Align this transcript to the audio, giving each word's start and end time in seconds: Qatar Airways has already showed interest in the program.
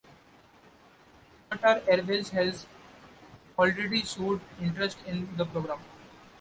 Qatar 1.51 1.83
Airways 1.87 2.29
has 2.29 2.65
already 3.55 4.01
showed 4.03 4.41
interest 4.59 4.97
in 5.05 5.29
the 5.37 5.45
program. 5.45 5.77